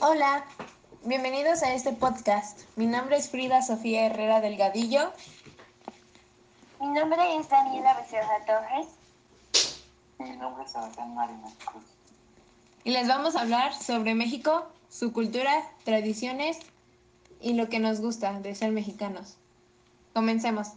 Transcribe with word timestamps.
Hola, 0.00 0.44
bienvenidos 1.02 1.64
a 1.64 1.74
este 1.74 1.92
podcast. 1.92 2.60
Mi 2.76 2.86
nombre 2.86 3.16
es 3.16 3.30
Frida 3.30 3.62
Sofía 3.62 4.06
Herrera 4.06 4.40
Delgadillo. 4.40 5.12
Mi 6.80 6.86
nombre 6.86 7.36
es 7.36 7.48
Daniela 7.48 7.94
Becerra 7.94 8.44
Torres. 8.46 8.86
Mi 10.20 10.36
nombre 10.36 10.64
es 10.64 10.70
Sebastián 10.70 11.16
Marina 11.16 11.48
Cruz. 11.64 11.82
Y 12.84 12.90
les 12.90 13.08
vamos 13.08 13.34
a 13.34 13.40
hablar 13.40 13.74
sobre 13.74 14.14
México, 14.14 14.68
su 14.88 15.12
cultura, 15.12 15.68
tradiciones 15.82 16.60
y 17.40 17.54
lo 17.54 17.68
que 17.68 17.80
nos 17.80 18.00
gusta 18.00 18.38
de 18.38 18.54
ser 18.54 18.70
mexicanos. 18.70 19.36
Comencemos. 20.14 20.68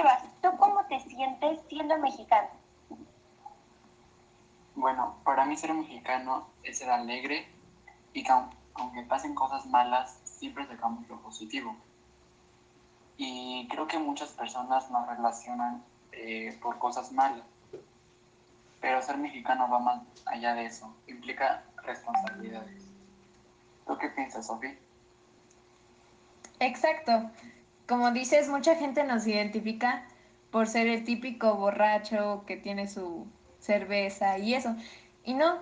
Sebas, 0.00 0.22
¿tú 0.40 0.48
cómo 0.56 0.82
te 0.86 0.98
sientes 1.00 1.60
siendo 1.68 1.98
mexicano? 1.98 2.48
Bueno, 4.74 5.16
para 5.24 5.44
mí 5.44 5.58
ser 5.58 5.74
mexicano 5.74 6.48
es 6.62 6.78
ser 6.78 6.88
alegre 6.88 7.46
y 8.14 8.22
que 8.22 8.32
aun- 8.32 8.48
aunque 8.76 9.02
pasen 9.02 9.34
cosas 9.34 9.66
malas, 9.66 10.18
siempre 10.24 10.66
sacamos 10.66 11.06
lo 11.06 11.20
positivo. 11.20 11.76
Y 13.18 13.68
creo 13.68 13.86
que 13.86 13.98
muchas 13.98 14.30
personas 14.30 14.90
nos 14.90 15.06
relacionan 15.06 15.84
eh, 16.12 16.58
por 16.62 16.78
cosas 16.78 17.12
malas. 17.12 17.44
Pero 18.80 19.02
ser 19.02 19.18
mexicano 19.18 19.68
va 19.68 19.80
más 19.80 20.02
allá 20.24 20.54
de 20.54 20.64
eso. 20.64 20.96
Implica 21.08 21.62
responsabilidades. 21.82 22.86
¿Tú 23.86 23.98
qué 23.98 24.08
piensas, 24.08 24.46
Sofía? 24.46 24.78
Exacto. 26.58 27.30
Como 27.90 28.12
dices, 28.12 28.48
mucha 28.48 28.76
gente 28.76 29.02
nos 29.02 29.26
identifica 29.26 30.04
por 30.52 30.68
ser 30.68 30.86
el 30.86 31.02
típico 31.02 31.56
borracho 31.56 32.44
que 32.46 32.56
tiene 32.56 32.86
su 32.86 33.26
cerveza 33.58 34.38
y 34.38 34.54
eso. 34.54 34.76
Y 35.24 35.34
no, 35.34 35.58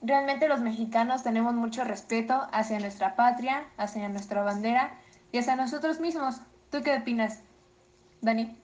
realmente 0.00 0.48
los 0.48 0.62
mexicanos 0.62 1.22
tenemos 1.22 1.52
mucho 1.52 1.84
respeto 1.84 2.46
hacia 2.50 2.80
nuestra 2.80 3.14
patria, 3.14 3.66
hacia 3.76 4.08
nuestra 4.08 4.42
bandera 4.42 4.98
y 5.32 5.36
hacia 5.36 5.54
nosotros 5.54 6.00
mismos. 6.00 6.40
¿Tú 6.70 6.82
qué 6.82 6.96
opinas, 6.96 7.42
Dani? 8.22 8.58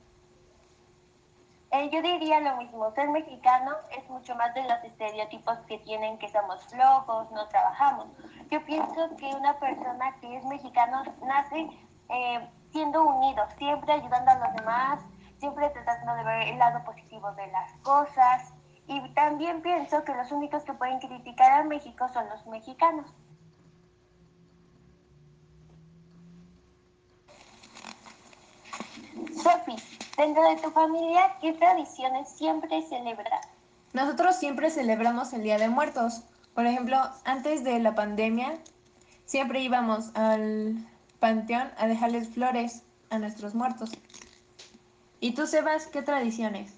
Eh, 1.73 1.91
yo 1.93 2.01
diría 2.01 2.41
lo 2.41 2.57
mismo, 2.57 2.95
ser 2.95 3.11
mexicano 3.11 3.73
es 3.91 4.09
mucho 4.09 4.35
más 4.37 4.55
de 4.55 4.63
los 4.63 4.83
estereotipos 4.85 5.59
que 5.69 5.77
tienen 5.81 6.17
que 6.17 6.31
somos 6.31 6.65
flojos, 6.65 7.31
no 7.33 7.47
trabajamos. 7.49 8.07
Yo 8.51 8.65
pienso 8.65 9.15
que 9.19 9.27
una 9.27 9.59
persona 9.59 10.17
que 10.23 10.35
es 10.35 10.45
mexicano 10.47 11.03
nace 11.27 11.69
eh, 12.09 12.49
siendo 12.73 13.03
unido, 13.03 13.43
siempre 13.59 13.93
ayudando 13.93 14.31
a 14.31 14.35
los 14.39 14.55
demás, 14.55 15.01
siempre 15.39 15.71
tratando 15.71 16.15
de 16.15 16.25
ver 16.25 16.49
el 16.49 16.59
lado 16.59 16.85
positivo 16.85 17.33
de 17.33 17.47
las 17.49 17.73
cosas. 17.83 18.53
Y 18.87 19.01
también 19.15 19.63
pienso 19.63 20.05
que 20.05 20.15
los 20.15 20.31
únicos 20.33 20.65
que 20.65 20.73
pueden 20.73 20.99
criticar 20.99 21.53
a 21.53 21.65
México 21.65 22.09
son 22.13 22.29
los 22.29 22.47
mexicanos. 22.47 23.07
Sophie, 29.43 29.77
dentro 30.17 30.43
de 30.49 30.57
tu 30.57 30.71
familia, 30.71 31.37
¿qué 31.41 31.53
tradiciones 31.55 32.29
siempre 32.29 32.83
celebras? 32.83 33.49
Nosotros 33.93 34.37
siempre 34.37 34.71
celebramos 34.71 35.33
el 35.33 35.43
Día 35.43 35.59
de 35.59 35.69
Muertos. 35.69 36.23
Por 36.55 36.67
ejemplo, 36.67 36.99
antes 37.25 37.65
de 37.65 37.81
la 37.81 37.95
pandemia, 37.95 38.59
siempre 39.25 39.61
íbamos 39.61 40.15
al 40.15 40.87
panteón 41.23 41.71
a 41.79 41.87
dejarles 41.87 42.29
flores 42.31 42.85
a 43.11 43.19
nuestros 43.21 43.55
muertos. 43.55 43.93
¿Y 45.21 45.35
tú, 45.35 45.47
Sebas, 45.47 45.87
qué 45.87 46.03
tradiciones? 46.03 46.77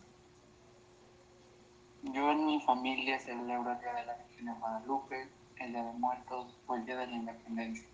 Yo 2.03 2.31
en 2.31 2.45
mi 2.45 2.61
familia 2.61 3.19
celebro 3.21 3.73
el 3.73 3.81
Día 3.81 3.95
de 3.95 4.05
la 4.05 4.15
Virgen 4.17 4.45
de 4.45 4.53
Guadalupe, 4.53 5.29
el 5.57 5.73
Día 5.73 5.83
de 5.83 5.93
Muertos 5.95 6.61
o 6.67 6.75
el 6.75 6.85
Día 6.85 6.97
de 6.99 7.07
la 7.07 7.17
Independencia. 7.17 7.89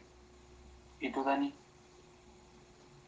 ¿Y 0.98 1.12
tú, 1.12 1.22
Dani? 1.22 1.54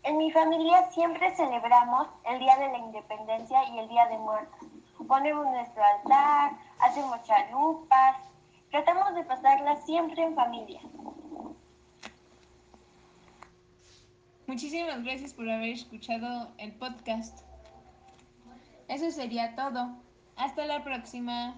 En 0.04 0.18
mi 0.18 0.30
familia 0.30 0.88
siempre 0.92 1.34
celebramos 1.34 2.06
el 2.26 2.38
Día 2.38 2.56
de 2.58 2.68
la 2.68 2.78
Independencia 2.78 3.68
y 3.70 3.78
el 3.80 3.88
Día 3.88 4.06
de 4.06 4.18
Muertos. 4.18 4.68
Ponemos 5.08 5.46
nuestro 5.46 5.82
altar, 5.82 6.52
hacemos 6.78 7.20
chalupas, 7.24 8.18
tratamos 8.70 9.16
de 9.16 9.24
pasarla 9.24 9.74
siempre 9.78 10.22
en 10.22 10.36
familia. 10.36 10.80
Muchísimas 14.52 15.02
gracias 15.02 15.32
por 15.32 15.48
haber 15.48 15.70
escuchado 15.70 16.52
el 16.58 16.72
podcast. 16.72 17.40
Eso 18.86 19.10
sería 19.10 19.56
todo. 19.56 19.96
Hasta 20.36 20.66
la 20.66 20.84
próxima. 20.84 21.54